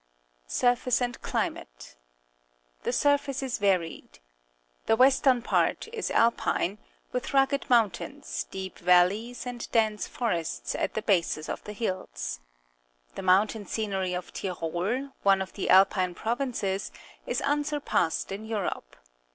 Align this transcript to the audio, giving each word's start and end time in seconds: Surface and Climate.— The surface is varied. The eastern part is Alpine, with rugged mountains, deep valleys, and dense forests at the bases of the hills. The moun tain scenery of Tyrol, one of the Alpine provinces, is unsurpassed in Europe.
Surface 0.47 0.99
and 0.99 1.21
Climate.— 1.21 1.95
The 2.85 2.91
surface 2.91 3.43
is 3.43 3.59
varied. 3.59 4.17
The 4.87 4.97
eastern 5.03 5.43
part 5.43 5.87
is 5.93 6.09
Alpine, 6.09 6.79
with 7.11 7.35
rugged 7.35 7.69
mountains, 7.69 8.47
deep 8.49 8.79
valleys, 8.79 9.45
and 9.45 9.71
dense 9.71 10.07
forests 10.07 10.73
at 10.73 10.95
the 10.95 11.03
bases 11.03 11.47
of 11.49 11.63
the 11.65 11.73
hills. 11.73 12.39
The 13.13 13.21
moun 13.21 13.49
tain 13.49 13.67
scenery 13.67 14.15
of 14.15 14.33
Tyrol, 14.33 15.11
one 15.21 15.39
of 15.39 15.53
the 15.53 15.69
Alpine 15.69 16.15
provinces, 16.15 16.91
is 17.27 17.39
unsurpassed 17.41 18.31
in 18.31 18.43
Europe. 18.43 18.95